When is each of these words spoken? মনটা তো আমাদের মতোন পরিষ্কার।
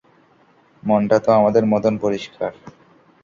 মনটা 0.83 1.17
তো 1.19 1.29
আমাদের 1.31 1.63
মতোন 1.65 1.93
পরিষ্কার। 1.97 2.51